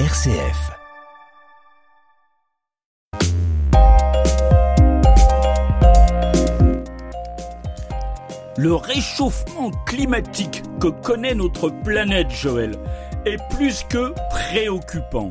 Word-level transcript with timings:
RCF. 0.00 0.72
Le 8.56 8.74
réchauffement 8.74 9.70
climatique 9.86 10.64
que 10.80 10.88
connaît 10.88 11.36
notre 11.36 11.68
planète, 11.68 12.28
Joël, 12.32 12.76
est 13.24 13.38
plus 13.54 13.84
que 13.84 14.12
préoccupant. 14.30 15.30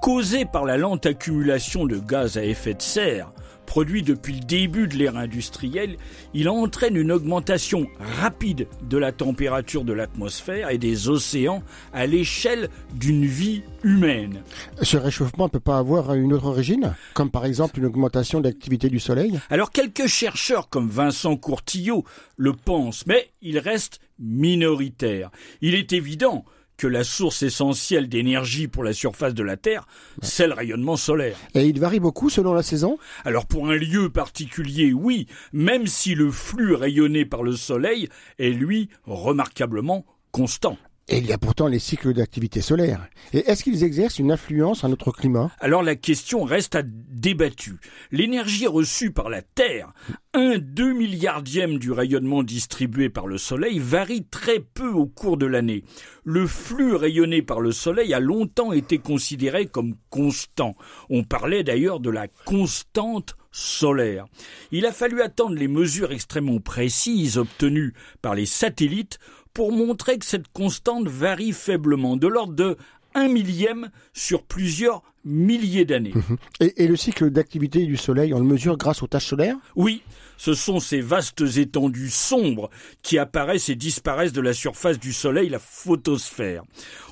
Causé 0.00 0.44
par 0.44 0.64
la 0.64 0.76
lente 0.76 1.04
accumulation 1.04 1.84
de 1.84 1.98
gaz 1.98 2.38
à 2.38 2.44
effet 2.44 2.74
de 2.74 2.82
serre, 2.82 3.32
produit 3.66 4.02
depuis 4.02 4.34
le 4.34 4.40
début 4.40 4.88
de 4.88 4.96
l'ère 4.96 5.16
industrielle, 5.16 5.96
il 6.32 6.48
entraîne 6.48 6.96
une 6.96 7.12
augmentation 7.12 7.86
rapide 8.20 8.68
de 8.88 8.96
la 8.96 9.12
température 9.12 9.84
de 9.84 9.92
l'atmosphère 9.92 10.70
et 10.70 10.78
des 10.78 11.08
océans 11.08 11.62
à 11.92 12.06
l'échelle 12.06 12.70
d'une 12.94 13.26
vie 13.26 13.62
humaine. 13.82 14.42
Ce 14.82 14.96
réchauffement 14.96 15.44
ne 15.44 15.50
peut 15.50 15.60
pas 15.60 15.78
avoir 15.78 16.14
une 16.14 16.32
autre 16.32 16.46
origine, 16.46 16.94
comme 17.14 17.30
par 17.30 17.44
exemple 17.44 17.78
une 17.78 17.86
augmentation 17.86 18.40
de 18.40 18.44
l'activité 18.44 18.88
du 18.88 19.00
Soleil? 19.00 19.38
Alors 19.50 19.70
quelques 19.70 20.06
chercheurs 20.06 20.68
comme 20.68 20.88
Vincent 20.88 21.36
Courtillot 21.36 22.04
le 22.36 22.52
pensent, 22.52 23.06
mais 23.06 23.30
il 23.42 23.58
reste 23.58 24.00
minoritaire. 24.18 25.30
Il 25.60 25.74
est 25.74 25.92
évident 25.92 26.44
que 26.76 26.86
la 26.86 27.04
source 27.04 27.42
essentielle 27.42 28.08
d'énergie 28.08 28.68
pour 28.68 28.84
la 28.84 28.92
surface 28.92 29.34
de 29.34 29.42
la 29.42 29.56
Terre, 29.56 29.86
c'est 30.22 30.46
le 30.46 30.54
rayonnement 30.54 30.96
solaire. 30.96 31.36
Et 31.54 31.66
il 31.66 31.80
varie 31.80 32.00
beaucoup 32.00 32.30
selon 32.30 32.54
la 32.54 32.62
saison? 32.62 32.98
Alors 33.24 33.46
pour 33.46 33.68
un 33.68 33.76
lieu 33.76 34.10
particulier, 34.10 34.92
oui, 34.92 35.26
même 35.52 35.86
si 35.86 36.14
le 36.14 36.30
flux 36.30 36.74
rayonné 36.74 37.24
par 37.24 37.42
le 37.42 37.52
Soleil 37.52 38.08
est, 38.38 38.50
lui, 38.50 38.88
remarquablement 39.04 40.04
constant. 40.32 40.76
Et 41.08 41.18
il 41.18 41.26
y 41.26 41.32
a 41.32 41.38
pourtant 41.38 41.68
les 41.68 41.78
cycles 41.78 42.12
d'activité 42.12 42.60
solaire. 42.60 43.06
Et 43.32 43.38
est-ce 43.48 43.62
qu'ils 43.62 43.84
exercent 43.84 44.18
une 44.18 44.32
influence 44.32 44.80
sur 44.80 44.88
notre 44.88 45.12
climat? 45.12 45.52
Alors 45.60 45.84
la 45.84 45.94
question 45.94 46.42
reste 46.42 46.74
à 46.74 46.82
débattue. 46.84 47.76
L'énergie 48.10 48.66
reçue 48.66 49.12
par 49.12 49.28
la 49.28 49.40
Terre, 49.40 49.92
un 50.34 50.58
deux 50.58 50.92
milliardième 50.92 51.78
du 51.78 51.92
rayonnement 51.92 52.42
distribué 52.42 53.08
par 53.08 53.28
le 53.28 53.38
Soleil, 53.38 53.78
varie 53.78 54.24
très 54.24 54.58
peu 54.58 54.88
au 54.88 55.06
cours 55.06 55.36
de 55.36 55.46
l'année. 55.46 55.84
Le 56.24 56.44
flux 56.48 56.96
rayonné 56.96 57.40
par 57.40 57.60
le 57.60 57.70
Soleil 57.70 58.12
a 58.12 58.18
longtemps 58.18 58.72
été 58.72 58.98
considéré 58.98 59.66
comme 59.66 59.94
constant. 60.10 60.74
On 61.08 61.22
parlait 61.22 61.62
d'ailleurs 61.62 62.00
de 62.00 62.10
la 62.10 62.26
constante 62.26 63.36
solaire. 63.52 64.26
Il 64.72 64.86
a 64.86 64.92
fallu 64.92 65.22
attendre 65.22 65.54
les 65.54 65.68
mesures 65.68 66.12
extrêmement 66.12 66.60
précises 66.60 67.38
obtenues 67.38 67.94
par 68.20 68.34
les 68.34 68.44
satellites 68.44 69.18
pour 69.56 69.72
montrer 69.72 70.18
que 70.18 70.26
cette 70.26 70.48
constante 70.52 71.08
varie 71.08 71.54
faiblement, 71.54 72.18
de 72.18 72.26
l'ordre 72.26 72.52
de 72.52 72.76
1 73.14 73.28
millième 73.28 73.88
sur 74.12 74.42
plusieurs 74.42 75.02
milliers 75.24 75.86
d'années. 75.86 76.12
et, 76.60 76.84
et 76.84 76.86
le 76.86 76.94
cycle 76.94 77.30
d'activité 77.30 77.86
du 77.86 77.96
Soleil, 77.96 78.34
on 78.34 78.38
le 78.38 78.44
mesure 78.44 78.76
grâce 78.76 79.02
aux 79.02 79.06
taches 79.06 79.28
solaires? 79.28 79.56
Oui, 79.74 80.02
ce 80.36 80.52
sont 80.52 80.78
ces 80.78 81.00
vastes 81.00 81.40
étendues 81.56 82.10
sombres 82.10 82.68
qui 83.00 83.16
apparaissent 83.16 83.70
et 83.70 83.76
disparaissent 83.76 84.34
de 84.34 84.42
la 84.42 84.52
surface 84.52 84.98
du 84.98 85.14
Soleil, 85.14 85.48
la 85.48 85.58
photosphère. 85.58 86.62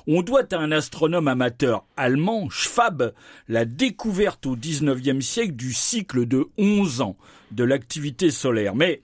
On 0.05 0.21
doit 0.21 0.45
à 0.53 0.57
un 0.57 0.71
astronome 0.71 1.27
amateur 1.27 1.83
allemand, 1.97 2.47
Schwab, 2.51 3.11
la 3.47 3.65
découverte 3.65 4.45
au 4.45 4.55
XIXe 4.55 5.25
siècle 5.25 5.53
du 5.53 5.73
cycle 5.73 6.27
de 6.27 6.45
11 6.59 7.01
ans 7.01 7.17
de 7.51 7.63
l'activité 7.63 8.29
solaire. 8.29 8.75
Mais 8.75 9.01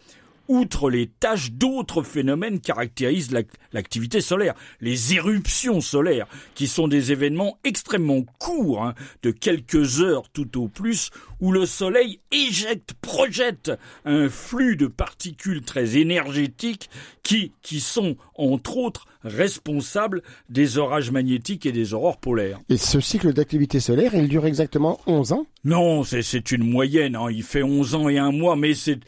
outre 0.52 0.90
les 0.90 1.08
tâches, 1.08 1.54
d'autres 1.54 2.04
phénomènes 2.04 2.60
caractérisent 2.60 3.32
l'activité 3.72 4.20
solaire. 4.20 4.54
Les 4.82 5.14
éruptions 5.14 5.80
solaires, 5.80 6.28
qui 6.56 6.68
sont 6.68 6.90
des 6.90 7.14
événements 7.14 7.58
extrêmement 7.64 8.24
courts, 8.38 8.84
hein, 8.84 8.94
de 9.24 9.32
quelques 9.32 10.02
heures 10.02 10.30
tout 10.30 10.62
au 10.62 10.68
plus, 10.68 11.10
où 11.40 11.54
le 11.54 11.66
Soleil 11.66 12.20
éjecte, 12.32 12.94
projette 13.02 13.72
un 14.04 14.28
flux 14.28 14.76
de 14.76 14.88
particules 14.88 15.62
très 15.62 15.96
énergétiques 15.98 16.90
qui, 17.24 17.54
qui 17.62 17.80
sont, 17.80 18.18
entre 18.36 18.76
autres, 18.76 19.06
responsables 19.24 20.22
des 20.50 20.78
orages 20.78 21.12
magnétiques 21.12 21.66
et 21.66 21.72
des 21.72 21.94
aurores 21.94 22.18
polaires. 22.18 22.60
Et 22.70 22.78
ce 22.78 23.00
cycle 23.00 23.34
d'activité 23.34 23.80
solaire, 23.80 24.16
il 24.16 24.28
dure 24.28 24.46
exactement 24.46 25.00
11 25.08 25.34
ans? 25.34 25.46
Non, 25.64 26.04
c'est 26.04 26.52
une 26.52 26.64
moyenne. 26.64 27.16
Hein. 27.16 27.28
Il 27.30 27.44
fait 27.44 27.64
11 27.64 27.96
ans 27.96 28.10
et 28.10 28.18
un 28.18 28.32
mois, 28.32 28.56
mais 28.56 28.74
c'est 28.74 29.00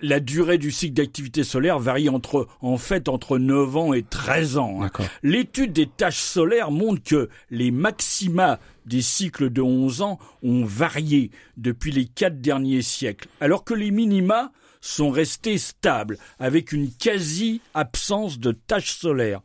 la 0.00 0.20
durée 0.20 0.58
du 0.58 0.70
cycle 0.70 0.94
d'activité 0.94 1.44
solaire 1.44 1.78
varie 1.78 2.08
entre, 2.08 2.46
en 2.60 2.76
fait, 2.76 3.08
entre 3.08 3.38
9 3.38 3.76
ans 3.76 3.92
et 3.92 4.02
13 4.02 4.58
ans. 4.58 4.78
Hein. 4.82 4.90
L'étude 5.22 5.72
des 5.72 5.86
tâches 5.86 6.20
solaires 6.20 6.70
montre 6.70 7.02
que 7.02 7.28
les 7.50 7.70
maxima 7.70 8.60
des 8.86 9.02
cycles 9.02 9.50
de 9.50 9.60
11 9.60 10.02
ans 10.02 10.18
ont 10.42 10.64
varié 10.64 11.30
depuis 11.56 11.90
les 11.90 12.06
quatre 12.06 12.40
derniers 12.40 12.82
siècles, 12.82 13.28
alors 13.40 13.64
que 13.64 13.74
les 13.74 13.90
minima 13.90 14.52
sont 14.80 15.10
restés 15.10 15.58
stables, 15.58 16.16
avec 16.38 16.72
une 16.72 16.90
quasi-absence 16.92 18.38
de 18.38 18.52
taches 18.52 18.96
solaires. 18.96 19.42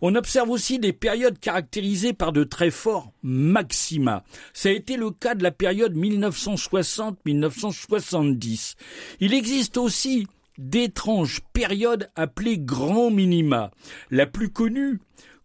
On 0.00 0.14
observe 0.16 0.50
aussi 0.50 0.78
des 0.78 0.92
périodes 0.92 1.38
caractérisées 1.38 2.12
par 2.12 2.32
de 2.32 2.44
très 2.44 2.70
forts 2.70 3.10
maxima. 3.22 4.22
Ça 4.52 4.68
a 4.68 4.72
été 4.72 4.98
le 4.98 5.10
cas 5.10 5.34
de 5.34 5.42
la 5.42 5.50
période 5.50 5.96
1960-1970. 5.96 8.74
Il 9.20 9.32
existe 9.32 9.78
aussi 9.78 10.26
d'étranges 10.58 11.40
périodes 11.52 12.10
appelées 12.16 12.58
grands 12.58 13.10
minima. 13.10 13.70
La 14.10 14.26
plus 14.26 14.50
connue 14.50 14.98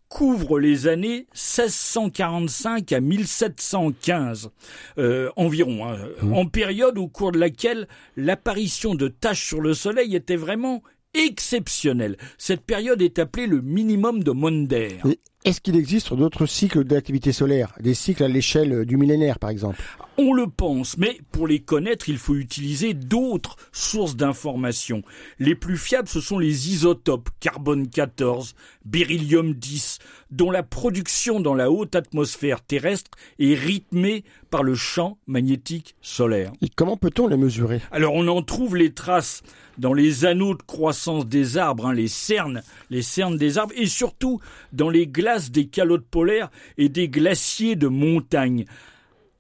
couvre 0.10 0.60
les 0.60 0.88
années 0.88 1.28
1645 1.34 2.92
à 2.92 3.00
1715 3.00 4.50
euh, 4.98 5.30
environ, 5.36 5.88
hein, 5.88 5.98
mmh. 6.22 6.34
en 6.34 6.46
période 6.46 6.98
au 6.98 7.08
cours 7.08 7.32
de 7.32 7.40
laquelle 7.40 7.88
l'apparition 8.18 8.96
de 8.96 9.08
taches 9.08 9.46
sur 9.48 9.62
le 9.62 9.74
Soleil 9.74 10.16
était 10.16 10.36
vraiment 10.36 10.84
exceptionnelle. 11.14 12.18
Cette 12.38 12.62
période 12.62 13.02
est 13.02 13.20
appelée 13.20 13.48
le 13.48 13.62
minimum 13.62 14.24
de 14.24 14.32
Maunder. 14.32 14.98
Est-ce 15.46 15.62
qu'il 15.62 15.78
existe 15.78 16.14
d'autres 16.14 16.46
cycles 16.46 16.84
d'activité 16.84 17.32
solaire, 17.32 17.74
des 17.80 17.94
cycles 17.94 18.26
à 18.26 18.28
l'échelle 18.28 18.84
du 18.84 18.98
millénaire 18.98 19.40
par 19.40 19.50
exemple? 19.50 19.82
On 20.18 20.34
le 20.34 20.48
pense, 20.48 20.98
mais 20.98 21.18
pour 21.32 21.48
les 21.48 21.62
connaître, 21.62 22.10
il 22.10 22.18
faut 22.18 22.36
utiliser 22.36 22.94
d'autres 22.94 23.56
sources 23.72 24.18
d'informations. 24.18 25.02
Les 25.40 25.56
plus 25.56 25.78
fiables, 25.78 26.10
ce 26.10 26.20
sont 26.20 26.40
les 26.40 26.72
isotopes 26.72 27.30
carbone 27.40 27.88
14, 27.88 28.54
beryllium 28.84 29.54
10, 29.54 30.00
dont 30.32 30.52
la 30.52 30.62
production 30.62 31.40
dans 31.40 31.54
la 31.54 31.72
haute 31.72 31.96
atmosphère 31.96 32.60
terrestre 32.60 33.12
est 33.40 33.54
rythmée 33.54 34.26
par 34.50 34.64
le 34.64 34.76
champ 34.76 35.18
magnétique 35.26 35.96
solaire. 36.02 36.52
Et 36.62 36.68
comment 36.68 36.98
peut-on 36.98 37.28
les 37.28 37.38
mesurer? 37.38 37.80
Alors 37.92 38.14
on 38.14 38.28
en 38.28 38.42
trouve 38.42 38.76
les 38.76 38.94
traces 38.94 39.42
dans 39.78 39.94
les 39.94 40.26
anneaux 40.26 40.56
de 40.56 40.64
croissance 40.64 41.28
des 41.28 41.58
arbres, 41.58 41.88
hein, 41.88 41.94
les 41.94 42.10
cernes, 42.10 42.62
les 42.90 43.04
cernes 43.04 43.38
des 43.38 43.58
arbres, 43.58 43.74
et 43.78 43.86
surtout 43.86 44.42
dans 44.74 44.90
les 44.90 45.08
glaces 45.08 45.29
des 45.38 45.68
calottes 45.68 46.08
polaires 46.08 46.50
et 46.78 46.90
des 46.90 47.10
glaciers 47.10 47.76
de 47.76 47.88
montagne. 47.88 48.66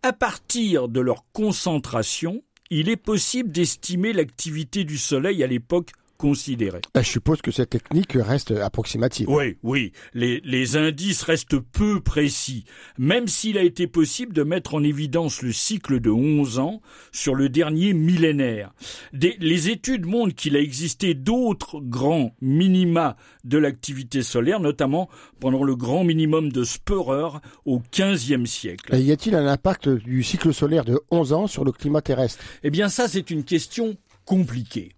À 0.03 0.13
partir 0.13 0.87
de 0.87 0.99
leur 0.99 1.25
concentration, 1.33 2.43
il 2.69 2.89
est 2.89 2.95
possible 2.95 3.51
d'estimer 3.51 4.13
l'activité 4.13 4.83
du 4.83 4.97
Soleil 4.97 5.43
à 5.43 5.47
l'époque 5.47 5.91
considéré. 6.19 6.81
Ben, 6.93 7.01
je 7.01 7.09
suppose 7.09 7.41
que 7.41 7.49
cette 7.49 7.69
technique 7.69 8.11
reste 8.13 8.51
approximative. 8.51 9.29
Oui, 9.29 9.57
oui. 9.63 9.93
Les, 10.13 10.41
les 10.43 10.75
indices 10.75 11.23
restent 11.23 11.57
peu 11.57 12.01
précis, 12.01 12.65
même 12.97 13.27
s'il 13.27 13.57
a 13.57 13.63
été 13.63 13.87
possible 13.87 14.33
de 14.33 14.43
mettre 14.43 14.75
en 14.75 14.83
évidence 14.83 15.41
le 15.41 15.53
cycle 15.53 16.01
de 16.01 16.09
11 16.09 16.59
ans 16.59 16.81
sur 17.13 17.35
le 17.35 17.47
dernier 17.47 17.93
millénaire. 17.93 18.73
Des, 19.13 19.37
les 19.39 19.69
études 19.69 20.05
montrent 20.05 20.35
qu'il 20.35 20.57
a 20.57 20.59
existé 20.59 21.13
d'autres 21.13 21.79
grands 21.79 22.35
minima 22.41 23.15
de 23.45 23.57
l'activité 23.57 24.21
solaire, 24.21 24.59
notamment 24.59 25.09
pendant 25.39 25.63
le 25.63 25.77
grand 25.77 26.03
minimum 26.03 26.51
de 26.51 26.65
Spörer 26.65 27.39
au 27.63 27.81
XVe 27.93 28.45
siècle. 28.45 28.93
Et 28.93 29.01
y 29.01 29.13
a-t-il 29.13 29.35
un 29.35 29.47
impact 29.47 29.87
du 29.87 30.21
cycle 30.21 30.53
solaire 30.53 30.83
de 30.83 30.99
11 31.11 31.31
ans 31.31 31.47
sur 31.47 31.63
le 31.63 31.71
climat 31.71 32.01
terrestre? 32.01 32.43
Eh 32.63 32.71
bien 32.71 32.89
ça, 32.89 33.07
c'est 33.07 33.31
une 33.31 33.45
question 33.45 33.95
compliquée. 34.25 34.91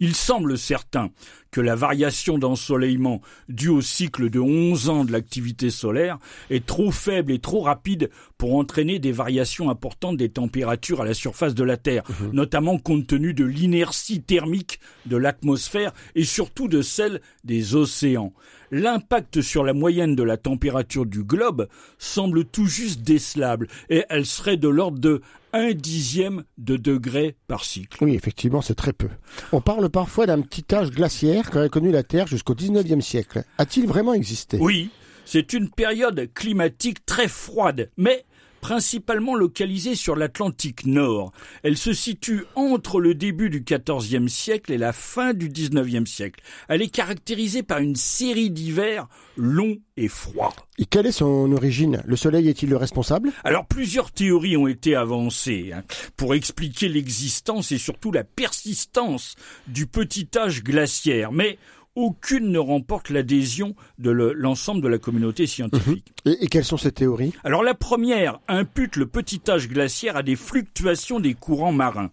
Il 0.00 0.14
semble 0.14 0.56
certain 0.58 1.10
que 1.50 1.60
la 1.60 1.74
variation 1.74 2.38
d'ensoleillement 2.38 3.20
due 3.48 3.68
au 3.68 3.80
cycle 3.80 4.30
de 4.30 4.40
11 4.40 4.88
ans 4.88 5.04
de 5.04 5.12
l'activité 5.12 5.70
solaire 5.70 6.18
est 6.48 6.64
trop 6.64 6.90
faible 6.90 7.32
et 7.32 7.38
trop 7.38 7.60
rapide 7.60 8.10
pour 8.38 8.56
entraîner 8.56 8.98
des 8.98 9.12
variations 9.12 9.68
importantes 9.68 10.16
des 10.16 10.30
températures 10.30 11.02
à 11.02 11.04
la 11.04 11.14
surface 11.14 11.54
de 11.54 11.64
la 11.64 11.76
Terre, 11.76 12.04
mhm. 12.08 12.30
notamment 12.32 12.78
compte 12.78 13.06
tenu 13.06 13.34
de 13.34 13.44
l'inertie 13.44 14.22
thermique 14.22 14.80
de 15.06 15.16
l'atmosphère 15.16 15.92
et 16.14 16.24
surtout 16.24 16.68
de 16.68 16.82
celle 16.82 17.20
des 17.44 17.74
océans. 17.74 18.32
L'impact 18.70 19.42
sur 19.42 19.64
la 19.64 19.72
moyenne 19.72 20.14
de 20.14 20.22
la 20.22 20.36
température 20.36 21.06
du 21.06 21.24
globe 21.24 21.68
semble 21.98 22.44
tout 22.44 22.66
juste 22.66 23.02
décelable 23.02 23.66
et 23.88 24.04
elle 24.08 24.26
serait 24.26 24.56
de 24.56 24.68
l'ordre 24.68 24.98
de 24.98 25.20
un 25.52 25.72
dixième 25.72 26.44
de 26.58 26.76
degré 26.76 27.36
par 27.48 27.64
cycle. 27.64 28.04
Oui, 28.04 28.14
effectivement, 28.14 28.62
c'est 28.62 28.76
très 28.76 28.92
peu. 28.92 29.08
On 29.52 29.60
parle 29.60 29.88
parfois 29.88 30.26
d'un 30.26 30.40
petit 30.40 30.64
âge 30.72 30.90
glaciaire 30.90 31.50
qu'aurait 31.50 31.68
connu 31.68 31.90
la 31.90 32.04
Terre 32.04 32.28
jusqu'au 32.28 32.54
19e 32.54 33.00
siècle. 33.00 33.42
A-t-il 33.58 33.86
vraiment 33.86 34.14
existé? 34.14 34.58
Oui, 34.60 34.90
c'est 35.24 35.52
une 35.52 35.70
période 35.70 36.28
climatique 36.34 37.04
très 37.04 37.28
froide, 37.28 37.90
mais 37.96 38.24
principalement 38.60 39.34
localisée 39.34 39.94
sur 39.94 40.16
l'Atlantique 40.16 40.86
Nord. 40.86 41.32
Elle 41.62 41.76
se 41.76 41.92
situe 41.92 42.44
entre 42.54 43.00
le 43.00 43.14
début 43.14 43.50
du 43.50 43.64
XIVe 43.64 44.28
siècle 44.28 44.72
et 44.72 44.78
la 44.78 44.92
fin 44.92 45.34
du 45.34 45.48
XIXe 45.48 46.08
siècle. 46.10 46.40
Elle 46.68 46.82
est 46.82 46.94
caractérisée 46.94 47.62
par 47.62 47.78
une 47.78 47.96
série 47.96 48.50
d'hivers 48.50 49.08
longs 49.36 49.78
et 49.96 50.08
froids. 50.08 50.54
Et 50.78 50.86
quelle 50.86 51.06
est 51.06 51.12
son 51.12 51.52
origine? 51.52 52.02
Le 52.06 52.16
Soleil 52.16 52.48
est-il 52.48 52.70
le 52.70 52.76
responsable? 52.76 53.32
Alors 53.44 53.66
plusieurs 53.66 54.12
théories 54.12 54.56
ont 54.56 54.66
été 54.66 54.94
avancées 54.94 55.72
hein, 55.74 55.82
pour 56.16 56.34
expliquer 56.34 56.88
l'existence 56.88 57.72
et 57.72 57.78
surtout 57.78 58.12
la 58.12 58.24
persistance 58.24 59.36
du 59.66 59.86
petit 59.86 60.28
âge 60.36 60.62
glaciaire. 60.62 61.32
Mais 61.32 61.58
aucune 61.96 62.50
ne 62.50 62.58
remporte 62.58 63.10
l'adhésion 63.10 63.74
de 63.98 64.10
l'ensemble 64.10 64.80
de 64.80 64.88
la 64.88 64.98
communauté 64.98 65.46
scientifique. 65.46 66.12
Mhm. 66.24 66.36
Et, 66.40 66.46
quelles 66.46 66.64
sont 66.64 66.76
ces 66.76 66.92
théories? 66.92 67.32
Alors 67.44 67.62
la 67.62 67.74
première 67.74 68.40
impute 68.48 68.96
le 68.96 69.06
petit 69.06 69.40
âge 69.48 69.68
glaciaire 69.68 70.16
à 70.16 70.22
des 70.22 70.36
fluctuations 70.36 71.20
des 71.20 71.34
courants 71.34 71.72
marins. 71.72 72.10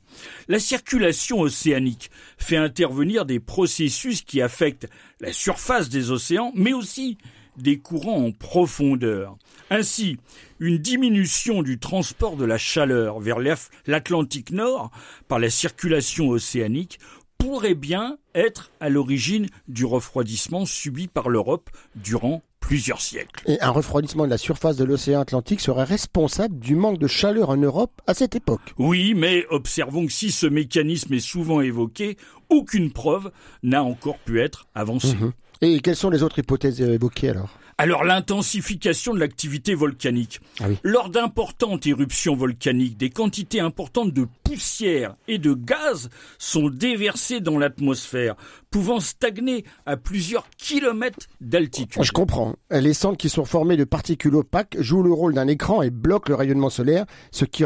La 0.48 0.60
circulation 0.60 1.42
océanique 1.42 2.10
fait 2.38 2.58
intervenir 2.58 3.26
des 3.26 3.40
processus 3.40 4.22
qui 4.22 4.42
affectent 4.42 4.88
la 5.20 5.32
surface 5.32 5.90
des 5.90 6.12
océans, 6.12 6.52
mais 6.56 6.74
aussi 6.74 7.18
des 7.58 7.78
courants 7.80 8.26
en 8.26 8.32
profondeur. 8.32 9.38
Ainsi, 9.70 10.18
une 10.60 10.78
diminution 10.78 11.62
du 11.62 11.78
transport 11.78 12.38
de 12.38 12.46
la 12.46 12.58
chaleur 12.58 13.20
vers 13.20 13.40
l'Atlantique 13.86 14.52
Nord 14.52 14.92
par 15.28 15.40
la 15.40 15.50
circulation 15.50 16.30
océanique 16.30 17.00
pourrait 17.38 17.76
bien 17.76 18.18
être 18.36 18.72
à 18.80 18.90
l'origine 18.90 19.48
du 19.68 19.86
refroidissement 19.86 20.66
subi 20.66 21.08
par 21.08 21.30
l'Europe 21.30 21.70
durant 21.96 22.42
plusieurs 22.60 23.02
siècles. 23.02 23.44
Et 23.50 23.62
un 23.62 23.70
refroidissement 23.70 24.26
de 24.26 24.30
la 24.30 24.38
surface 24.38 24.76
de 24.76 24.84
l'océan 24.84 25.22
Atlantique 25.22 25.62
serait 25.62 25.86
responsable 25.86 26.60
du 26.60 26.76
manque 26.76 26.98
de 26.98 27.08
chaleur 27.08 27.50
en 27.50 27.58
Europe 27.58 28.02
à 28.08 28.14
cette 28.14 28.36
époque. 28.36 28.74
Oui, 28.78 29.14
mais 29.16 29.46
observons 29.50 30.06
que 30.06 30.12
si 30.12 30.32
ce 30.32 30.48
mécanisme 30.48 31.14
est 31.14 31.20
souvent 31.20 31.62
évoqué, 31.62 32.18
aucune 32.50 32.92
preuve 32.92 33.32
n'a 33.64 33.84
encore 33.84 34.18
pu 34.20 34.42
être 34.42 34.68
avancée. 34.76 35.16
Mhm. 35.16 35.32
Et 35.62 35.80
quelles 35.80 35.96
sont 35.96 36.10
les 36.10 36.24
autres 36.24 36.40
hypothèses 36.40 36.82
évoquées 36.82 37.30
alors? 37.30 37.58
Alors 37.78 38.04
l'intensification 38.04 39.14
de 39.14 39.20
l'activité 39.20 39.76
volcanique. 39.76 40.42
Ah 40.60 40.66
Lors 40.84 41.10
d'importantes 41.10 41.86
éruptions 41.86 42.36
volcaniques, 42.36 42.98
des 42.98 43.12
quantités 43.12 43.60
importantes 43.60 44.14
de 44.14 44.28
poussière 44.44 45.16
et 45.28 45.38
de 45.38 45.54
gaz 45.54 46.10
sont 46.40 46.70
déversées 46.70 47.40
dans 47.40 47.60
l'atmosphère, 47.60 48.36
pouvant 48.72 49.00
stagner 49.00 49.64
à 49.86 49.96
plusieurs 49.96 50.50
kilomètres 50.58 51.28
d'altitude. 51.40 52.04
Je 52.04 52.12
comprends. 52.12 52.56
Les 52.72 52.94
cendres 52.94 53.18
qui 53.18 53.30
sont 53.30 53.46
formées 53.46 53.78
de 53.78 53.84
particules 53.84 54.36
opaques 54.36 54.76
jouent 54.80 55.04
le 55.04 55.14
rôle 55.14 55.34
d'un 55.34 55.48
écran 55.48 55.82
et 55.82 55.90
bloquent 55.90 56.30
le 56.30 56.36
rayonnement 56.36 56.70
solaire, 56.70 57.06
ce 57.32 57.46
qui, 57.46 57.64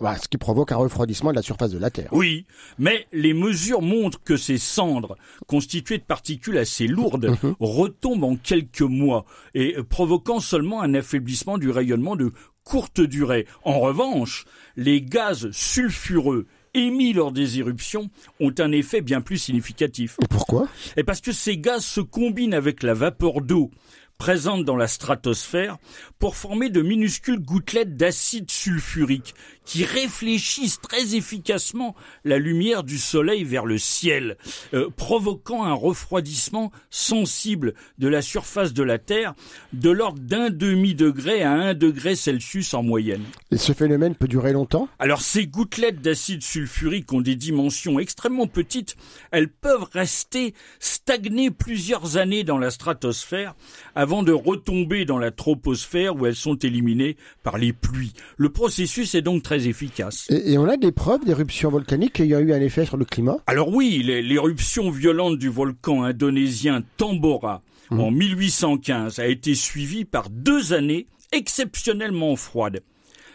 bah, 0.00 0.16
ce 0.20 0.28
qui 0.28 0.38
provoque 0.38 0.72
un 0.72 0.76
refroidissement 0.76 1.30
de 1.30 1.36
la 1.36 1.42
surface 1.42 1.70
de 1.70 1.78
la 1.78 1.90
Terre. 1.90 2.08
Oui, 2.12 2.46
mais 2.78 3.06
les 3.12 3.34
mesures 3.34 3.82
montrent 3.82 4.22
que 4.24 4.36
ces 4.36 4.58
cendres, 4.58 5.16
constituées 5.46 5.98
de 5.98 6.02
particules 6.02 6.58
assez 6.58 6.86
lourdes, 6.86 7.36
mhm. 7.42 7.54
retombent 7.60 8.24
en 8.24 8.36
quelques 8.36 8.82
mois 8.82 9.24
et 9.54 9.76
provoquant 9.88 10.40
seulement 10.40 10.82
un 10.82 10.94
affaiblissement 10.94 11.58
du 11.58 11.70
rayonnement 11.70 12.16
de 12.16 12.32
courte 12.64 13.00
durée. 13.00 13.46
En 13.64 13.80
revanche, 13.80 14.44
les 14.76 15.02
gaz 15.02 15.50
sulfureux 15.50 16.46
émis 16.74 17.12
lors 17.12 17.32
des 17.32 17.58
éruptions 17.58 18.10
ont 18.40 18.54
un 18.58 18.72
effet 18.72 19.00
bien 19.00 19.20
plus 19.20 19.38
significatif. 19.38 20.16
pourquoi? 20.30 20.68
Et 20.96 21.04
parce 21.04 21.20
que 21.20 21.32
ces 21.32 21.58
gaz 21.58 21.84
se 21.84 22.00
combinent 22.00 22.54
avec 22.54 22.82
la 22.82 22.94
vapeur 22.94 23.40
d'eau 23.42 23.70
présente 24.18 24.64
dans 24.64 24.76
la 24.76 24.86
stratosphère 24.86 25.78
pour 26.20 26.36
former 26.36 26.70
de 26.70 26.80
minuscules 26.80 27.40
gouttelettes 27.40 27.96
d'acide 27.96 28.50
sulfurique 28.50 29.34
qui 29.64 29.84
réfléchissent 29.84 30.80
très 30.80 31.14
efficacement 31.14 31.94
la 32.24 32.38
lumière 32.38 32.82
du 32.82 32.98
soleil 32.98 33.44
vers 33.44 33.64
le 33.64 33.78
ciel, 33.78 34.36
euh, 34.74 34.88
provoquant 34.96 35.64
un 35.64 35.72
refroidissement 35.72 36.72
sensible 36.90 37.74
de 37.98 38.08
la 38.08 38.22
surface 38.22 38.72
de 38.72 38.82
la 38.82 38.98
Terre 38.98 39.34
de 39.72 39.90
l'ordre 39.90 40.20
d'un 40.20 40.50
demi-degré 40.50 41.42
à 41.42 41.52
un 41.52 41.74
degré 41.74 42.16
Celsius 42.16 42.74
en 42.74 42.82
moyenne. 42.82 43.24
Et 43.50 43.56
ce 43.56 43.72
phénomène 43.72 44.14
peut 44.14 44.28
durer 44.28 44.52
longtemps? 44.52 44.88
Alors 44.98 45.20
ces 45.20 45.46
gouttelettes 45.46 46.00
d'acide 46.00 46.42
sulfurique 46.42 47.12
ont 47.12 47.20
des 47.20 47.36
dimensions 47.36 47.98
extrêmement 47.98 48.46
petites. 48.46 48.96
Elles 49.30 49.48
peuvent 49.48 49.88
rester 49.92 50.54
stagnées 50.80 51.50
plusieurs 51.50 52.16
années 52.16 52.44
dans 52.44 52.58
la 52.58 52.70
stratosphère 52.70 53.54
avant 53.94 54.22
de 54.22 54.32
retomber 54.32 55.04
dans 55.04 55.18
la 55.18 55.30
troposphère 55.30 56.16
où 56.16 56.26
elles 56.26 56.36
sont 56.36 56.56
éliminées 56.56 57.16
par 57.42 57.58
les 57.58 57.72
pluies. 57.72 58.12
Le 58.36 58.50
processus 58.50 59.14
est 59.14 59.22
donc 59.22 59.42
très 59.42 59.51
efficace. 59.56 60.26
Et, 60.30 60.58
on 60.58 60.68
a 60.68 60.76
des 60.76 60.92
preuves 60.92 61.24
d'éruptions 61.24 61.70
volcaniques 61.70 62.20
ont 62.20 62.38
eu 62.38 62.52
un 62.52 62.60
effet 62.60 62.84
sur 62.84 62.96
le 62.96 63.04
climat 63.04 63.38
Alors 63.46 63.68
oui, 63.68 64.02
l'éruption 64.02 64.90
violente 64.90 65.38
du 65.38 65.48
volcan 65.48 66.02
indonésien 66.02 66.82
Tambora 66.96 67.62
mmh. 67.90 68.00
en 68.00 68.10
1815 68.10 69.18
a 69.18 69.26
été 69.26 69.54
suivie 69.54 70.04
par 70.04 70.30
deux 70.30 70.72
années 70.72 71.06
exceptionnellement 71.32 72.36
froides. 72.36 72.82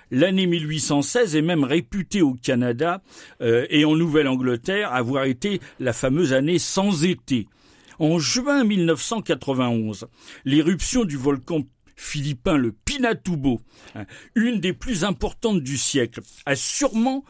L'année 0.09 0.47
1816 0.47 1.35
est 1.35 1.41
même 1.41 1.65
réputée 1.65 2.21
au 2.21 2.33
Canada 2.33 3.01
euh, 3.41 3.65
et 3.69 3.83
en 3.83 3.95
Nouvelle-Angleterre 3.95 4.93
avoir 4.93 5.25
été 5.25 5.59
la 5.79 5.91
fameuse 5.91 6.31
année 6.31 6.59
sans 6.59 7.03
été. 7.03 7.47
En 7.99 8.19
juin 8.19 8.63
1991, 8.63 10.07
l'éruption 10.45 11.03
du 11.03 11.17
volcan 11.17 11.63
philippin, 11.97 12.55
le 12.55 12.71
Pinatubo, 12.71 13.59
hein, 13.95 14.05
une 14.35 14.59
des 14.59 14.73
plus 14.73 15.03
importantes 15.03 15.61
du 15.61 15.77
siècle, 15.77 16.21
a 16.45 16.55
sûrement 16.55 17.25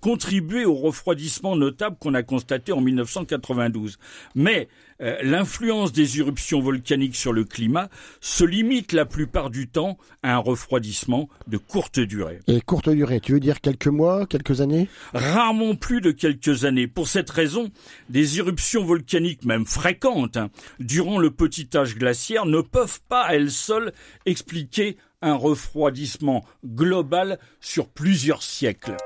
contribué 0.00 0.64
au 0.64 0.74
refroidissement 0.74 1.56
notable 1.56 1.96
qu'on 2.00 2.14
a 2.14 2.22
constaté 2.22 2.72
en 2.72 2.80
1992. 2.80 3.98
Mais 4.34 4.68
euh, 5.00 5.16
l'influence 5.22 5.92
des 5.92 6.18
éruptions 6.18 6.60
volcaniques 6.60 7.16
sur 7.16 7.32
le 7.32 7.44
climat 7.44 7.88
se 8.20 8.44
limite 8.44 8.92
la 8.92 9.04
plupart 9.04 9.50
du 9.50 9.68
temps 9.68 9.98
à 10.22 10.34
un 10.34 10.38
refroidissement 10.38 11.28
de 11.46 11.58
courte 11.58 12.00
durée. 12.00 12.40
Et 12.46 12.60
courte 12.60 12.88
durée, 12.88 13.20
tu 13.20 13.32
veux 13.32 13.40
dire 13.40 13.60
quelques 13.60 13.88
mois, 13.88 14.26
quelques 14.26 14.60
années? 14.60 14.88
Rarement 15.12 15.74
plus 15.74 16.00
de 16.00 16.10
quelques 16.10 16.64
années. 16.64 16.86
Pour 16.86 17.08
cette 17.08 17.30
raison, 17.30 17.70
des 18.08 18.38
éruptions 18.38 18.84
volcaniques, 18.84 19.44
même 19.44 19.66
fréquentes, 19.66 20.36
hein, 20.36 20.50
durant 20.80 21.18
le 21.18 21.30
petit 21.30 21.68
âge 21.74 21.96
glaciaire, 21.96 22.46
ne 22.46 22.60
peuvent 22.60 23.00
pas 23.08 23.22
à 23.22 23.34
elles 23.34 23.50
seules 23.50 23.92
expliquer 24.24 24.96
un 25.22 25.34
refroidissement 25.34 26.44
global 26.64 27.38
sur 27.60 27.88
plusieurs 27.88 28.42
siècles. 28.42 28.96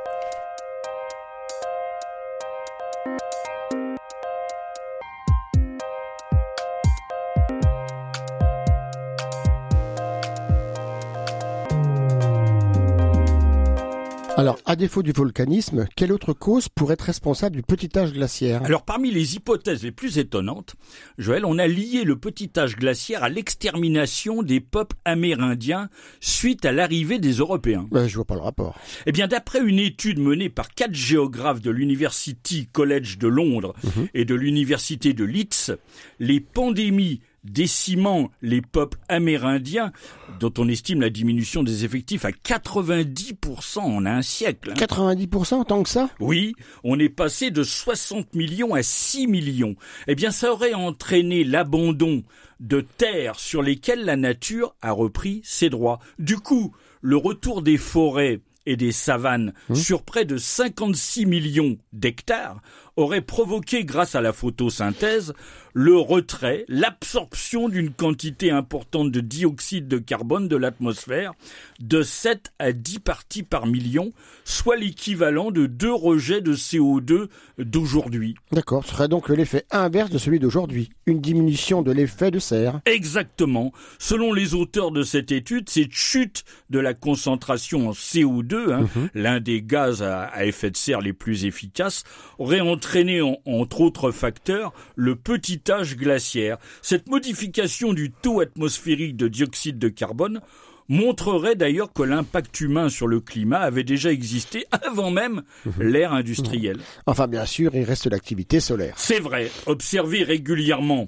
Alors, 14.40 14.58
à 14.64 14.74
défaut 14.74 15.02
du 15.02 15.12
volcanisme, 15.12 15.86
quelle 15.96 16.12
autre 16.12 16.32
cause 16.32 16.70
pourrait 16.70 16.94
être 16.94 17.02
responsable 17.02 17.56
du 17.56 17.62
petit 17.62 17.90
âge 17.98 18.14
glaciaire? 18.14 18.62
Alors, 18.64 18.86
parmi 18.86 19.10
les 19.10 19.36
hypothèses 19.36 19.82
les 19.82 19.92
plus 19.92 20.16
étonnantes, 20.16 20.76
Joël, 21.18 21.44
on 21.44 21.58
a 21.58 21.66
lié 21.66 22.04
le 22.04 22.16
petit 22.16 22.50
âge 22.56 22.74
glaciaire 22.74 23.22
à 23.22 23.28
l'extermination 23.28 24.42
des 24.42 24.60
peuples 24.60 24.96
amérindiens 25.04 25.90
suite 26.20 26.64
à 26.64 26.72
l'arrivée 26.72 27.18
des 27.18 27.32
Européens. 27.32 27.86
Ben, 27.90 28.08
je 28.08 28.14
vois 28.14 28.24
pas 28.24 28.34
le 28.34 28.40
rapport. 28.40 28.78
Eh 29.04 29.12
bien, 29.12 29.28
d'après 29.28 29.60
une 29.60 29.78
étude 29.78 30.18
menée 30.18 30.48
par 30.48 30.70
quatre 30.70 30.94
géographes 30.94 31.60
de 31.60 31.70
l'University 31.70 32.66
College 32.66 33.18
de 33.18 33.28
Londres 33.28 33.74
mhm. 33.84 34.08
et 34.14 34.24
de 34.24 34.34
l'Université 34.34 35.12
de 35.12 35.24
Leeds, 35.24 35.76
les 36.18 36.40
pandémies 36.40 37.20
décimant 37.44 38.30
les 38.42 38.60
peuples 38.60 38.98
amérindiens, 39.08 39.92
dont 40.38 40.52
on 40.58 40.68
estime 40.68 41.00
la 41.00 41.10
diminution 41.10 41.62
des 41.62 41.84
effectifs 41.84 42.24
à 42.24 42.30
90% 42.30 43.80
en 43.80 44.06
un 44.06 44.22
siècle. 44.22 44.74
90% 44.74 45.54
hein. 45.54 45.64
tant 45.64 45.82
que 45.82 45.88
ça? 45.88 46.10
Oui, 46.20 46.54
on 46.84 46.98
est 46.98 47.08
passé 47.08 47.50
de 47.50 47.62
60 47.62 48.34
millions 48.34 48.74
à 48.74 48.82
6 48.82 49.26
millions. 49.26 49.76
Eh 50.06 50.14
bien, 50.14 50.30
ça 50.30 50.52
aurait 50.52 50.74
entraîné 50.74 51.44
l'abandon 51.44 52.22
de 52.60 52.80
terres 52.82 53.40
sur 53.40 53.62
lesquelles 53.62 54.04
la 54.04 54.16
nature 54.16 54.74
a 54.82 54.92
repris 54.92 55.40
ses 55.44 55.70
droits. 55.70 55.98
Du 56.18 56.36
coup, 56.36 56.74
le 57.00 57.16
retour 57.16 57.62
des 57.62 57.78
forêts 57.78 58.40
et 58.66 58.76
des 58.76 58.92
savanes 58.92 59.54
mmh. 59.68 59.74
sur 59.74 60.02
près 60.02 60.24
de 60.24 60.36
56 60.36 61.26
millions 61.26 61.78
d'hectares 61.92 62.60
aurait 62.96 63.20
provoqué, 63.20 63.84
grâce 63.84 64.14
à 64.14 64.20
la 64.20 64.32
photosynthèse, 64.32 65.34
le 65.72 65.96
retrait, 65.96 66.64
l'absorption 66.68 67.68
d'une 67.68 67.90
quantité 67.90 68.50
importante 68.50 69.10
de 69.12 69.20
dioxyde 69.20 69.88
de 69.88 69.98
carbone 69.98 70.48
de 70.48 70.56
l'atmosphère 70.56 71.32
de 71.80 72.02
7 72.02 72.52
à 72.58 72.72
10 72.72 72.98
parties 73.00 73.42
par 73.42 73.66
million, 73.66 74.12
soit 74.44 74.76
l'équivalent 74.76 75.50
de 75.50 75.66
deux 75.66 75.92
rejets 75.92 76.40
de 76.40 76.54
CO2 76.54 77.28
d'aujourd'hui. 77.58 78.34
D'accord, 78.52 78.84
ce 78.84 78.90
serait 78.90 79.08
donc 79.08 79.28
l'effet 79.28 79.64
inverse 79.70 80.10
de 80.10 80.18
celui 80.18 80.38
d'aujourd'hui, 80.38 80.90
une 81.06 81.20
diminution 81.20 81.82
de 81.82 81.92
l'effet 81.92 82.30
de 82.30 82.38
serre. 82.38 82.80
Exactement. 82.86 83.72
Selon 83.98 84.32
les 84.32 84.54
auteurs 84.54 84.90
de 84.90 85.02
cette 85.02 85.32
étude, 85.32 85.68
cette 85.68 85.92
chute 85.92 86.44
de 86.68 86.78
la 86.78 86.94
concentration 86.94 87.88
en 87.88 87.92
CO2, 87.92 88.72
hein, 88.72 88.88
mhm. 88.94 89.10
l'un 89.14 89.40
des 89.40 89.62
gaz 89.62 90.02
à, 90.02 90.44
effet 90.44 90.70
de 90.70 90.76
serre 90.76 91.00
les 91.00 91.12
plus 91.12 91.44
efficaces, 91.44 92.04
aurait 92.38 92.60
entraîné, 92.80 93.20
entre 93.44 93.82
autres 93.82 94.10
facteurs, 94.10 94.72
le 94.96 95.14
petit 95.14 95.60
âge 95.68 95.98
glaciaire. 95.98 96.56
Cette 96.80 97.10
modification 97.10 97.92
du 97.92 98.10
taux 98.10 98.40
atmosphérique 98.40 99.18
de 99.18 99.28
dioxyde 99.28 99.78
de 99.78 99.90
carbone 99.90 100.40
montrerait 100.88 101.56
d'ailleurs 101.56 101.92
que 101.92 102.02
l'impact 102.02 102.58
humain 102.62 102.88
sur 102.88 103.06
le 103.06 103.20
climat 103.20 103.58
avait 103.58 103.84
déjà 103.84 104.10
existé 104.10 104.64
avant 104.72 105.10
même 105.10 105.42
mhm. 105.66 105.82
l'ère 105.82 106.14
industrielle. 106.14 106.78
Mhm. 106.78 107.02
Enfin, 107.04 107.28
bien 107.28 107.44
sûr, 107.44 107.74
il 107.74 107.84
reste 107.84 108.06
l'activité 108.06 108.60
solaire. 108.60 108.94
C'est 108.96 109.20
vrai, 109.20 109.50
observé 109.66 110.22
régulièrement 110.22 111.06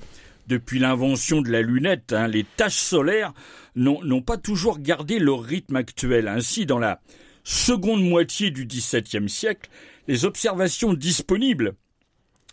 depuis 0.48 0.78
l'invention 0.78 1.40
de 1.40 1.50
la 1.50 1.62
lunette, 1.62 2.12
hein, 2.12 2.28
les 2.28 2.44
taches 2.44 2.80
solaires 2.80 3.32
n'ont 3.76 4.20
pas 4.20 4.36
toujours 4.36 4.78
gardé 4.78 5.18
leur 5.18 5.42
rythme 5.42 5.76
actuel. 5.76 6.28
Ainsi, 6.28 6.66
dans 6.66 6.78
la 6.78 7.00
seconde 7.44 8.02
moitié 8.02 8.50
du 8.50 8.66
XVIIe 8.66 9.28
siècle, 9.28 9.70
les 10.08 10.24
observations 10.24 10.94
disponibles 10.94 11.74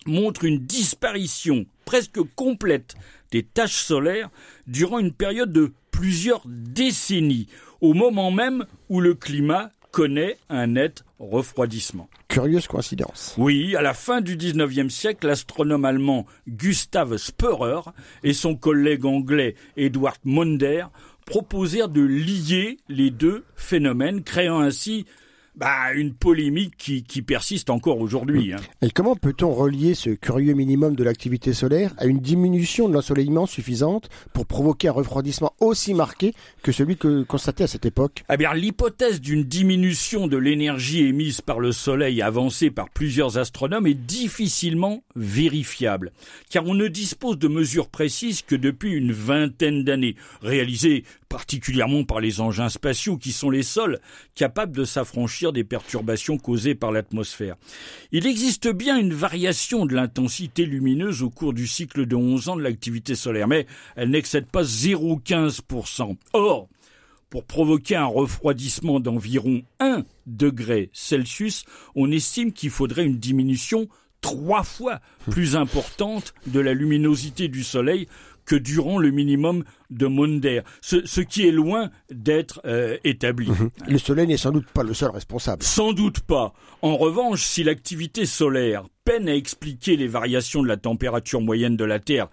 montrent 0.06 0.46
une 0.46 0.60
disparition 0.60 1.66
presque 1.86 2.22
complète 2.36 2.96
des 3.32 3.44
taches 3.44 3.82
solaires 3.82 4.30
durant 4.68 5.00
une 5.00 5.14
période 5.14 5.52
de 5.52 5.74
plusieurs 5.92 6.44
décennies, 6.46 7.48
au 7.82 7.94
moment 7.94 8.32
même 8.32 8.66
où 8.90 9.02
le 9.02 9.14
climat 9.14 9.72
connaît 9.92 10.38
un 10.50 10.68
net 10.68 11.04
refroidissement. 11.20 12.10
Curieuse 12.28 12.68
coïncidence. 12.68 13.36
Oui, 13.38 13.76
à 13.76 13.82
la 13.82 13.94
fin 13.94 14.22
du 14.22 14.38
XIXe 14.38 14.94
siècle, 14.94 15.28
l'astronome 15.28 15.84
allemand 15.84 16.26
Gustav 16.48 17.18
Spörer 17.18 17.82
et 18.24 18.34
son 18.34 18.56
collègue 18.56 19.06
anglais 19.06 19.56
Edward 19.76 20.20
Maunder 20.24 20.86
proposèrent 21.30 21.90
de 21.90 22.02
lier 22.02 22.78
les 22.90 23.12
deux 23.12 23.46
phénomènes, 23.56 24.24
créant 24.24 24.60
ainsi 24.60 25.06
bah, 25.60 25.92
une 25.94 26.14
polémique 26.14 26.76
qui, 26.78 27.04
qui 27.04 27.22
persiste 27.22 27.70
encore 27.70 28.00
aujourd'hui. 28.00 28.54
Hein. 28.54 28.62
Et 28.82 28.92
comment 28.92 29.18
peut-on 29.18 29.52
relier 29.52 29.94
ce 29.94 30.12
curieux 30.12 30.54
minimum 30.54 30.96
de 30.96 31.04
l'activité 31.04 31.54
solaire 31.54 31.94
à 31.98 32.06
une 32.06 32.20
diminution 32.20 32.88
de 32.88 32.94
l'ensoleillement 32.94 33.46
suffisante 33.46 34.10
pour 34.32 34.46
provoquer 34.46 34.88
un 34.88 34.94
refroidissement 34.94 35.54
aussi 35.60 35.94
marqué 35.94 36.34
que 36.64 36.72
celui 36.72 36.96
que 36.96 37.24
constaté 37.24 37.66
à 37.66 37.68
cette 37.68 37.86
époque? 37.86 38.24
Eh 38.32 38.38
bien, 38.38 38.54
l'hypothèse 38.54 39.20
d'une 39.20 39.44
diminution 39.44 40.28
de 40.28 40.38
l'énergie 40.38 41.06
émise 41.06 41.42
par 41.42 41.60
le 41.60 41.74
Soleil 41.74 42.22
avancée 42.22 42.72
par 42.72 42.90
plusieurs 42.90 43.38
astronomes 43.38 43.88
est 43.88 43.94
difficilement 43.94 45.04
vérifiable, 45.18 46.14
car 46.50 46.66
on 46.66 46.74
ne 46.74 46.88
dispose 46.88 47.38
de 47.38 47.50
mesures 47.50 47.90
précises 47.90 48.44
que 48.44 48.56
depuis 48.56 48.94
une 48.94 49.12
vingtaine 49.12 49.84
d'années, 49.84 50.16
réalisées 50.42 51.04
particulièrement 51.30 52.04
par 52.04 52.20
les 52.20 52.42
engins 52.42 52.70
spatiaux 52.70 53.18
qui 53.18 53.32
sont 53.32 53.50
les 53.50 53.64
seuls 53.64 54.00
capables 54.36 54.76
de 54.76 54.84
s'affranchir 54.84 55.54
des 55.54 55.64
perturbations 55.64 56.38
causées 56.38 56.76
par 56.76 56.92
l'atmosphère. 56.92 57.56
Il 58.12 58.26
existe 58.26 58.68
bien 58.68 58.98
une 58.98 59.14
variation 59.14 59.86
de 59.86 59.96
l'intensité 59.96 60.66
lumineuse 60.66 61.22
au 61.22 61.30
cours 61.30 61.54
du 61.54 61.68
cycle 61.68 62.06
de 62.06 62.16
11 62.16 62.50
ans 62.50 62.56
de 62.56 62.64
l'activité 62.64 63.16
solaire, 63.16 63.48
mais 63.48 63.68
elle 63.96 64.10
n'excède 64.10 64.48
pas 64.48 64.64
0,15%. 64.64 66.18
Or, 66.34 66.68
pour 67.30 67.46
provoquer 67.46 67.96
un 67.96 68.06
refroidissement 68.06 69.00
d'environ 69.00 69.62
1 69.80 70.04
degré 70.26 70.90
Celsius, 70.94 71.64
on 71.96 72.12
estime 72.12 72.52
qu'il 72.52 72.72
faudrait 72.72 73.06
une 73.06 73.20
diminution 73.20 73.88
trois 74.22 74.64
fois 74.64 75.00
plus 75.30 75.56
importante 75.56 76.34
de 76.48 76.60
la 76.60 76.74
luminosité 76.74 77.48
du 77.48 77.64
Soleil 77.64 78.08
que 78.50 78.56
durant 78.56 78.98
le 78.98 79.12
minimum 79.12 79.64
de 79.92 80.08
Maunder, 80.08 80.62
ce, 80.82 81.22
qui 81.22 81.48
est 81.48 81.52
loin 81.52 81.92
d'être 82.10 82.62
euh, 82.66 82.98
établi. 83.04 83.48
Mhm. 83.48 83.70
Le 83.88 83.98
Soleil 84.00 84.26
n'est 84.26 84.38
sans 84.38 84.52
doute 84.52 84.68
pas 84.74 84.82
le 84.82 84.96
seul 84.96 85.12
responsable. 85.12 85.62
Sans 85.62 85.94
doute 85.94 86.22
pas. 86.22 86.56
En 86.82 86.98
revanche, 86.98 87.44
si 87.44 87.64
l'activité 87.64 88.26
solaire 88.26 88.86
peine 89.06 89.30
à 89.30 89.36
expliquer 89.36 89.98
les 89.98 90.08
variations 90.08 90.64
de 90.64 90.68
la 90.68 90.78
température 90.78 91.42
moyenne 91.42 91.78
de 91.78 91.86
la 91.86 92.00
Terre 92.00 92.28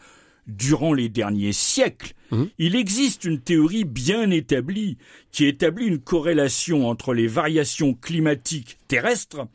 durant 0.46 0.94
les 0.94 1.10
derniers 1.10 1.52
siècles, 1.52 2.14
mhm. 2.30 2.48
il 2.58 2.76
existe 2.76 3.26
une 3.26 3.40
théorie 3.40 3.84
bien 3.84 4.30
établie 4.30 4.96
qui 5.32 5.44
établit 5.44 5.86
une 5.86 5.98
corrélation 5.98 6.88
entre 6.88 7.12
les 7.12 7.26
variations 7.26 7.92
climatiques 7.92 8.78
terrestres 8.88 9.46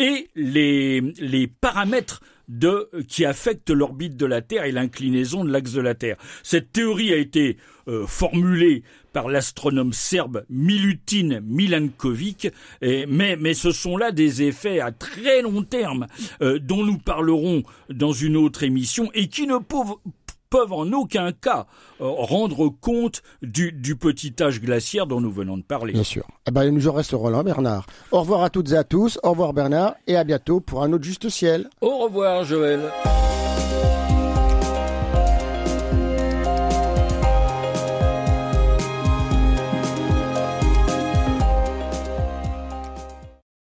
et 0.00 0.30
les, 0.34 1.00
les 1.20 1.46
paramètres 1.46 2.22
de, 2.48 2.88
qui 3.08 3.24
affecte 3.24 3.70
l'orbite 3.70 4.16
de 4.16 4.26
la 4.26 4.40
Terre 4.40 4.64
et 4.64 4.72
l'inclinaison 4.72 5.44
de 5.44 5.50
l'axe 5.50 5.72
de 5.72 5.80
la 5.80 5.94
Terre. 5.94 6.16
Cette 6.42 6.72
théorie 6.72 7.12
a 7.12 7.16
été 7.16 7.56
euh, 7.88 8.06
formulée 8.06 8.82
par 9.12 9.28
l'astronome 9.28 9.92
serbe 9.92 10.44
Milutin 10.50 11.40
Milankovic, 11.42 12.48
mais, 12.82 13.36
mais 13.36 13.54
ce 13.54 13.72
sont 13.72 13.96
là 13.96 14.12
des 14.12 14.42
effets 14.42 14.80
à 14.80 14.92
très 14.92 15.42
long 15.42 15.62
terme 15.62 16.06
euh, 16.42 16.58
dont 16.58 16.84
nous 16.84 16.98
parlerons 16.98 17.62
dans 17.90 18.12
une 18.12 18.36
autre 18.36 18.62
émission 18.62 19.10
et 19.14 19.28
qui 19.28 19.46
ne 19.46 19.58
peuvent, 19.58 19.96
peuvent 20.50 20.72
en 20.72 20.92
aucun 20.92 21.32
cas 21.32 21.66
euh, 22.00 22.08
rendre 22.08 22.68
compte 22.68 23.22
du, 23.42 23.72
du, 23.72 23.96
petit 23.96 24.34
âge 24.40 24.60
glaciaire 24.60 25.06
dont 25.06 25.20
nous 25.20 25.32
venons 25.32 25.56
de 25.56 25.62
parler. 25.62 25.92
Bien 25.92 26.04
sûr. 26.04 26.26
Eh 26.46 26.50
ben, 26.50 26.64
il 26.64 26.72
nous 26.72 26.88
en 26.88 26.92
reste 26.92 27.12
Roland 27.12 27.44
Bernard. 27.44 27.86
Au 28.12 28.20
revoir 28.20 28.42
à 28.42 28.50
toutes 28.50 28.72
et 28.72 28.76
à 28.76 28.84
tous. 28.84 29.18
Au 29.22 29.30
revoir 29.30 29.52
Bernard 29.52 29.94
et 30.06 30.16
à 30.16 30.24
bientôt 30.24 30.60
pour 30.60 30.82
un 30.82 30.92
autre 30.92 31.04
juste 31.04 31.28
ciel. 31.28 31.68
Au 31.80 31.98
revoir 31.98 32.44
Joël. 32.44 32.80